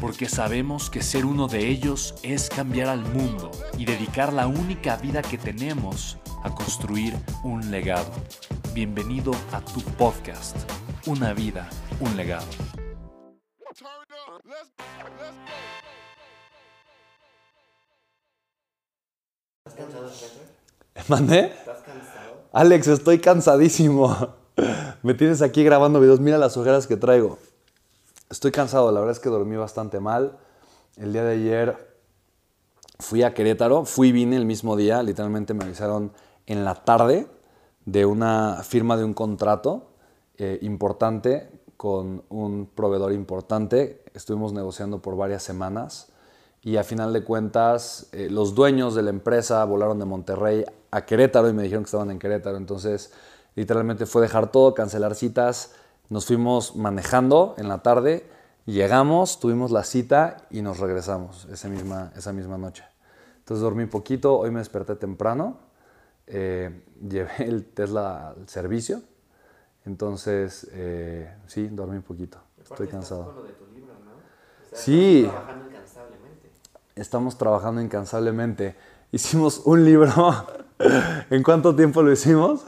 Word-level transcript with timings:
porque 0.00 0.28
sabemos 0.28 0.90
que 0.90 1.02
ser 1.02 1.24
uno 1.24 1.48
de 1.48 1.68
ellos 1.68 2.14
es 2.22 2.48
cambiar 2.48 2.88
al 2.88 3.00
mundo 3.00 3.50
y 3.78 3.84
dedicar 3.84 4.32
la 4.32 4.46
única 4.46 4.96
vida 4.96 5.22
que 5.22 5.38
tenemos 5.38 6.18
a 6.42 6.54
construir 6.54 7.14
un 7.42 7.70
legado. 7.70 8.10
Bienvenido 8.74 9.32
a 9.52 9.60
tu 9.60 9.80
podcast, 9.80 10.56
Una 11.06 11.32
vida, 11.32 11.68
un 12.00 12.16
legado. 12.16 12.46
¿Estás 19.64 19.78
cansado, 19.78 20.10
¿Mandé? 21.08 21.46
¿Estás 21.46 21.78
cansado? 21.78 22.48
Alex, 22.52 22.86
estoy 22.88 23.18
cansadísimo. 23.18 24.34
Me 25.02 25.14
tienes 25.14 25.42
aquí 25.42 25.64
grabando 25.64 26.00
videos. 26.00 26.20
Mira 26.20 26.38
las 26.38 26.56
ojeras 26.56 26.86
que 26.86 26.96
traigo. 26.96 27.38
Estoy 28.28 28.50
cansado, 28.50 28.90
la 28.90 28.98
verdad 28.98 29.12
es 29.12 29.20
que 29.20 29.28
dormí 29.28 29.56
bastante 29.56 30.00
mal. 30.00 30.36
El 30.96 31.12
día 31.12 31.22
de 31.22 31.34
ayer 31.34 31.96
fui 32.98 33.22
a 33.22 33.32
Querétaro, 33.32 33.84
fui 33.84 34.08
y 34.08 34.12
vine 34.12 34.34
el 34.34 34.46
mismo 34.46 34.74
día, 34.74 35.00
literalmente 35.04 35.54
me 35.54 35.62
avisaron 35.62 36.12
en 36.46 36.64
la 36.64 36.74
tarde 36.74 37.28
de 37.84 38.04
una 38.04 38.64
firma 38.64 38.96
de 38.96 39.04
un 39.04 39.14
contrato 39.14 39.90
eh, 40.38 40.58
importante 40.62 41.48
con 41.76 42.24
un 42.28 42.66
proveedor 42.66 43.12
importante. 43.12 44.02
Estuvimos 44.12 44.52
negociando 44.52 45.00
por 45.00 45.16
varias 45.16 45.44
semanas 45.44 46.08
y 46.62 46.78
a 46.78 46.82
final 46.82 47.12
de 47.12 47.22
cuentas 47.22 48.08
eh, 48.10 48.28
los 48.28 48.56
dueños 48.56 48.96
de 48.96 49.02
la 49.02 49.10
empresa 49.10 49.64
volaron 49.64 50.00
de 50.00 50.04
Monterrey 50.04 50.64
a 50.90 51.06
Querétaro 51.06 51.48
y 51.48 51.52
me 51.52 51.62
dijeron 51.62 51.84
que 51.84 51.88
estaban 51.88 52.10
en 52.10 52.18
Querétaro. 52.18 52.56
Entonces 52.56 53.12
literalmente 53.54 54.04
fue 54.04 54.22
dejar 54.22 54.50
todo, 54.50 54.74
cancelar 54.74 55.14
citas 55.14 55.70
nos 56.08 56.26
fuimos 56.26 56.76
manejando 56.76 57.54
en 57.58 57.68
la 57.68 57.82
tarde, 57.82 58.28
llegamos, 58.64 59.40
tuvimos 59.40 59.70
la 59.70 59.84
cita 59.84 60.38
y 60.50 60.62
nos 60.62 60.78
regresamos 60.78 61.46
esa 61.52 61.68
misma, 61.68 62.12
esa 62.16 62.32
misma 62.32 62.58
noche. 62.58 62.84
Entonces 63.38 63.62
dormí 63.62 63.86
poquito, 63.86 64.38
hoy 64.38 64.50
me 64.50 64.58
desperté 64.58 64.96
temprano, 64.96 65.58
eh, 66.26 66.84
llevé 67.08 67.30
el 67.38 67.64
Tesla 67.64 68.30
al 68.30 68.48
servicio, 68.48 69.02
entonces 69.84 70.66
eh, 70.72 71.32
sí, 71.46 71.68
dormí 71.68 72.00
poquito, 72.00 72.38
estoy 72.62 72.88
cansado. 72.88 73.26
Con 73.26 73.36
lo 73.36 73.42
de 73.44 73.52
tu 73.52 73.66
libro, 73.72 73.94
¿no? 74.04 74.12
O 74.12 74.68
sea, 74.70 74.78
Sí. 74.78 75.20
estás 75.24 75.32
trabajando 75.34 75.70
incansablemente. 75.70 76.50
Estamos 76.96 77.38
trabajando 77.38 77.80
incansablemente. 77.80 78.76
Hicimos 79.12 79.62
un 79.64 79.84
libro. 79.84 80.12
¿En 81.30 81.42
cuánto 81.44 81.74
tiempo 81.76 82.02
lo 82.02 82.10
hicimos? 82.12 82.64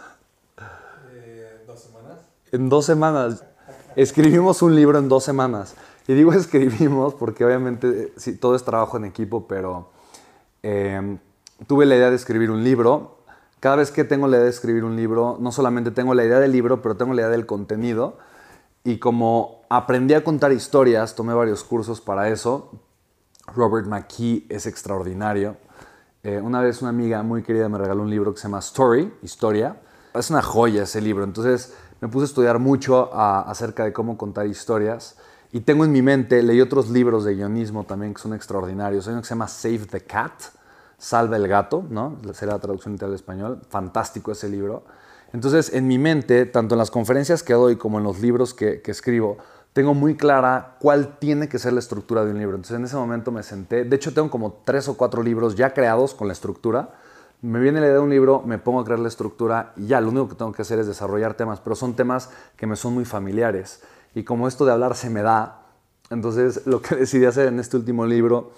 En 2.52 2.68
dos 2.68 2.86
semanas. 2.86 3.44
Escribimos 3.96 4.62
un 4.62 4.74
libro 4.74 4.98
en 4.98 5.08
dos 5.08 5.24
semanas. 5.24 5.74
Y 6.06 6.14
digo 6.14 6.32
escribimos 6.34 7.14
porque 7.14 7.44
obviamente 7.44 7.88
eh, 7.88 8.12
sí, 8.16 8.36
todo 8.36 8.54
es 8.54 8.64
trabajo 8.64 8.96
en 8.96 9.04
equipo, 9.04 9.46
pero 9.46 9.90
eh, 10.62 11.18
tuve 11.66 11.84
la 11.86 11.96
idea 11.96 12.10
de 12.10 12.16
escribir 12.16 12.50
un 12.50 12.64
libro. 12.64 13.18
Cada 13.60 13.76
vez 13.76 13.90
que 13.90 14.04
tengo 14.04 14.28
la 14.28 14.36
idea 14.36 14.44
de 14.44 14.50
escribir 14.50 14.84
un 14.84 14.96
libro, 14.96 15.36
no 15.40 15.52
solamente 15.52 15.90
tengo 15.90 16.14
la 16.14 16.24
idea 16.24 16.38
del 16.38 16.52
libro, 16.52 16.80
pero 16.80 16.96
tengo 16.96 17.12
la 17.12 17.22
idea 17.22 17.30
del 17.30 17.44
contenido. 17.44 18.18
Y 18.84 18.98
como 18.98 19.62
aprendí 19.68 20.14
a 20.14 20.24
contar 20.24 20.52
historias, 20.52 21.14
tomé 21.14 21.34
varios 21.34 21.64
cursos 21.64 22.00
para 22.00 22.28
eso. 22.28 22.70
Robert 23.54 23.86
McKee 23.86 24.46
es 24.48 24.66
extraordinario. 24.66 25.56
Eh, 26.22 26.40
una 26.40 26.60
vez 26.60 26.80
una 26.82 26.90
amiga 26.90 27.22
muy 27.22 27.42
querida 27.42 27.68
me 27.68 27.78
regaló 27.78 28.02
un 28.02 28.10
libro 28.10 28.32
que 28.32 28.40
se 28.40 28.44
llama 28.44 28.60
Story, 28.60 29.12
Historia. 29.22 29.80
Es 30.14 30.30
una 30.30 30.42
joya 30.42 30.84
ese 30.84 31.00
libro. 31.00 31.24
Entonces 31.24 31.74
me 32.00 32.08
puse 32.08 32.24
a 32.24 32.26
estudiar 32.26 32.58
mucho 32.58 33.10
acerca 33.14 33.84
de 33.84 33.92
cómo 33.92 34.16
contar 34.16 34.46
historias. 34.46 35.16
Y 35.50 35.60
tengo 35.60 35.84
en 35.84 35.92
mi 35.92 36.02
mente, 36.02 36.42
leí 36.42 36.60
otros 36.60 36.90
libros 36.90 37.24
de 37.24 37.34
guionismo 37.34 37.84
también 37.84 38.14
que 38.14 38.20
son 38.20 38.34
extraordinarios. 38.34 39.06
Hay 39.06 39.12
uno 39.12 39.22
que 39.22 39.28
se 39.28 39.34
llama 39.34 39.48
Save 39.48 39.86
the 39.90 40.00
Cat, 40.02 40.32
Salva 40.98 41.36
el 41.36 41.48
Gato, 41.48 41.84
¿no? 41.88 42.18
Será 42.32 42.52
la 42.52 42.58
traducción 42.58 42.92
literal 42.92 43.12
al 43.12 43.16
español. 43.16 43.60
Fantástico 43.68 44.32
ese 44.32 44.48
libro. 44.48 44.84
Entonces, 45.32 45.72
en 45.72 45.86
mi 45.86 45.98
mente, 45.98 46.46
tanto 46.46 46.74
en 46.74 46.78
las 46.78 46.90
conferencias 46.90 47.42
que 47.42 47.54
doy 47.54 47.76
como 47.76 47.98
en 47.98 48.04
los 48.04 48.20
libros 48.20 48.52
que, 48.54 48.82
que 48.82 48.90
escribo, 48.90 49.38
tengo 49.72 49.94
muy 49.94 50.16
clara 50.16 50.76
cuál 50.80 51.18
tiene 51.18 51.48
que 51.48 51.58
ser 51.58 51.72
la 51.72 51.80
estructura 51.80 52.24
de 52.24 52.32
un 52.32 52.38
libro. 52.38 52.56
Entonces, 52.56 52.76
en 52.76 52.84
ese 52.84 52.96
momento 52.96 53.30
me 53.30 53.42
senté. 53.42 53.84
De 53.84 53.96
hecho, 53.96 54.12
tengo 54.12 54.30
como 54.30 54.60
tres 54.64 54.88
o 54.88 54.96
cuatro 54.96 55.22
libros 55.22 55.54
ya 55.54 55.72
creados 55.72 56.14
con 56.14 56.26
la 56.26 56.32
estructura. 56.32 56.90
Me 57.40 57.60
viene 57.60 57.80
la 57.80 57.86
idea 57.86 57.96
de 57.96 58.02
un 58.02 58.10
libro, 58.10 58.42
me 58.44 58.58
pongo 58.58 58.80
a 58.80 58.84
crear 58.84 58.98
la 58.98 59.06
estructura 59.06 59.72
y 59.76 59.86
ya, 59.86 60.00
lo 60.00 60.08
único 60.08 60.28
que 60.28 60.34
tengo 60.34 60.50
que 60.52 60.62
hacer 60.62 60.80
es 60.80 60.88
desarrollar 60.88 61.34
temas, 61.34 61.60
pero 61.60 61.76
son 61.76 61.94
temas 61.94 62.30
que 62.56 62.66
me 62.66 62.74
son 62.74 62.94
muy 62.94 63.04
familiares. 63.04 63.80
Y 64.14 64.24
como 64.24 64.48
esto 64.48 64.64
de 64.64 64.72
hablar 64.72 64.96
se 64.96 65.08
me 65.08 65.22
da, 65.22 65.62
entonces 66.10 66.62
lo 66.66 66.82
que 66.82 66.96
decidí 66.96 67.26
hacer 67.26 67.46
en 67.46 67.60
este 67.60 67.76
último 67.76 68.06
libro 68.06 68.50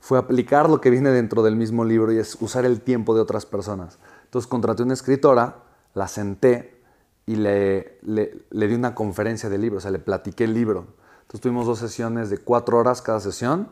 fue 0.00 0.18
aplicar 0.18 0.68
lo 0.68 0.82
que 0.82 0.90
viene 0.90 1.10
dentro 1.10 1.42
del 1.42 1.56
mismo 1.56 1.84
libro 1.84 2.12
y 2.12 2.18
es 2.18 2.36
usar 2.40 2.66
el 2.66 2.82
tiempo 2.82 3.14
de 3.14 3.22
otras 3.22 3.46
personas. 3.46 3.98
Entonces 4.24 4.46
contraté 4.46 4.82
una 4.82 4.94
escritora, 4.94 5.62
la 5.94 6.06
senté 6.06 6.82
y 7.24 7.36
le, 7.36 7.98
le, 8.02 8.44
le 8.50 8.68
di 8.68 8.74
una 8.74 8.94
conferencia 8.94 9.48
de 9.48 9.56
libro, 9.56 9.78
o 9.78 9.80
sea, 9.80 9.90
le 9.90 9.98
platiqué 9.98 10.44
el 10.44 10.52
libro. 10.52 10.88
Entonces 11.22 11.40
tuvimos 11.40 11.66
dos 11.66 11.78
sesiones 11.78 12.28
de 12.28 12.38
cuatro 12.38 12.76
horas 12.76 13.00
cada 13.00 13.18
sesión 13.18 13.68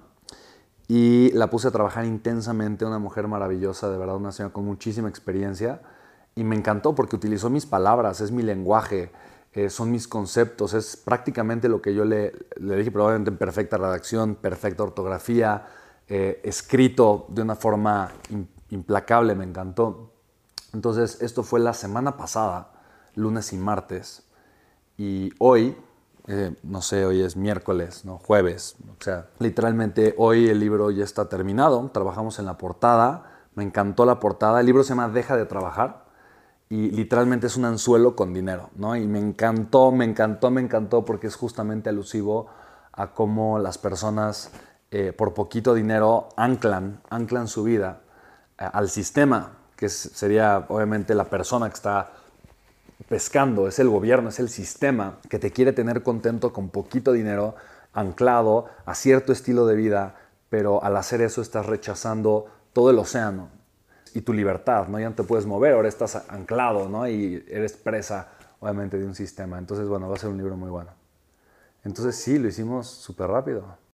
y 0.89 1.31
la 1.33 1.49
puse 1.49 1.69
a 1.69 1.71
trabajar 1.71 2.05
intensamente, 2.05 2.85
una 2.85 2.99
mujer 2.99 3.27
maravillosa, 3.29 3.91
de 3.91 3.99
verdad, 3.99 4.17
una 4.17 4.33
señora 4.33 4.53
con 4.53 4.65
muchísima 4.65 5.09
experiencia. 5.09 5.81
Y 6.37 6.45
me 6.45 6.57
encantó 6.57 6.95
porque 6.95 7.17
utilizó 7.17 7.49
mis 7.49 7.65
palabras, 7.65 8.21
es 8.21 8.31
mi 8.33 8.43
lenguaje, 8.43 9.13
eh, 9.53 9.71
son 9.71 9.91
mis 9.91 10.09
conceptos, 10.09 10.75
es 10.75 10.97
prácticamente 10.97 11.69
lo 11.69 11.81
que 11.81 11.95
yo 11.95 12.05
le, 12.05 12.33
le 12.57 12.77
dije, 12.77 12.91
probablemente 12.91 13.31
en 13.31 13.39
perfecta 13.39 13.77
redacción, 13.77 14.35
perfecta 14.35 14.83
ortografía, 14.83 15.67
eh, 16.09 16.41
escrito 16.43 17.27
de 17.29 17.43
una 17.43 17.55
forma 17.55 18.11
im- 18.31 18.47
implacable, 18.71 19.35
me 19.37 19.45
encantó. 19.45 20.11
Entonces, 20.73 21.23
esto 21.23 21.45
fue 21.45 21.61
la 21.61 21.73
semana 21.73 22.17
pasada, 22.17 22.73
lunes 23.15 23.53
y 23.53 23.57
martes. 23.57 24.25
Y 24.99 25.31
hoy, 25.39 25.77
eh, 26.27 26.55
no 26.63 26.81
sé, 26.81 27.05
hoy 27.05 27.23
es 27.23 27.37
miércoles, 27.37 28.05
¿no? 28.05 28.19
jueves. 28.19 28.77
O 28.99 29.03
sea, 29.03 29.27
literalmente 29.39 30.15
hoy 30.17 30.49
el 30.49 30.59
libro 30.59 30.91
ya 30.91 31.05
está 31.05 31.29
terminado. 31.29 31.91
Trabajamos 31.93 32.39
en 32.39 32.47
la 32.47 32.57
portada. 32.57 33.25
Me 33.55 33.63
encantó 33.63 34.07
la 34.07 34.21
portada. 34.21 34.61
El 34.61 34.67
libro 34.67 34.83
se 34.85 34.91
llama 34.91 35.09
Deja 35.09 35.37
de 35.37 35.47
trabajar. 35.47 36.05
Y 36.71 36.91
literalmente 36.91 37.47
es 37.47 37.57
un 37.57 37.67
anzuelo 37.67 38.17
con 38.17 38.33
dinero, 38.33 38.71
¿no? 38.75 38.97
Y 38.97 39.07
me 39.07 39.19
encantó, 39.19 39.93
me 39.93 40.07
encantó, 40.07 40.51
me 40.51 40.63
encantó 40.63 41.05
porque 41.05 41.27
es 41.27 41.37
justamente 41.37 41.91
alusivo 41.91 42.47
a 42.91 43.13
cómo 43.13 43.59
las 43.59 43.77
personas 43.77 44.51
eh, 44.91 45.13
por 45.13 45.35
poquito 45.35 45.75
dinero 45.75 46.31
anclan, 46.37 47.01
anclan 47.11 47.49
su 47.49 47.65
vida 47.65 48.01
eh, 48.59 48.67
al 48.73 48.89
sistema, 48.89 49.59
que 49.77 49.89
sería 49.89 50.65
obviamente 50.69 51.15
la 51.15 51.25
persona 51.25 51.69
que 51.69 51.75
está 51.75 52.13
pescando, 53.09 53.69
es 53.69 53.79
el 53.79 53.89
gobierno, 53.89 54.29
es 54.29 54.39
el 54.41 54.49
sistema 54.49 55.19
que 55.29 55.39
te 55.39 55.51
quiere 55.51 55.73
tener 55.73 56.03
contento 56.03 56.53
con 56.53 56.71
poquito 56.71 57.13
dinero, 57.13 57.55
anclado 57.93 58.67
a 58.85 58.95
cierto 58.95 59.33
estilo 59.33 59.67
de 59.67 59.77
vida, 59.77 60.17
pero 60.49 60.83
al 60.83 60.97
hacer 60.97 61.21
eso 61.21 61.43
estás 61.43 61.67
rechazando 61.67 62.47
todo 62.73 62.91
el 62.91 62.99
océano 62.99 63.49
y 64.15 64.21
tu 64.21 64.33
libertad, 64.33 64.89
¿no? 64.89 64.99
Ya 64.99 65.09
no 65.11 65.15
te 65.15 65.25
puedes 65.25 65.47
mover, 65.47 65.75
ahora 65.75 65.89
estás 65.89 66.17
anclado, 66.29 66.89
¿no? 66.89 67.09
Y 67.09 67.45
eres 67.49 67.73
presa, 67.75 68.29
obviamente, 68.61 68.99
de 68.99 69.05
un 69.05 69.15
sistema. 69.15 69.59
Entonces, 69.59 69.89
bueno, 69.89 70.09
va 70.09 70.15
a 70.15 70.19
ser 70.19 70.31
un 70.31 70.39
libro 70.39 70.57
muy 70.57 70.71
bueno. 70.71 70.91
Entonces, 71.85 72.17
sí, 72.17 72.39
lo 72.39 72.49
hicimos 72.49 72.89
súper 72.89 73.29
rápido. 73.29 73.84